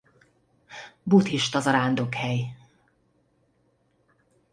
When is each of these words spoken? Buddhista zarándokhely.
Buddhista 1.03 1.61
zarándokhely. 1.61 2.55